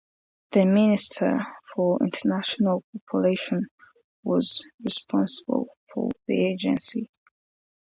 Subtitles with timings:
[0.53, 1.41] The Minister
[1.75, 3.67] for International Cooperation
[4.23, 7.07] was responsible for the agency.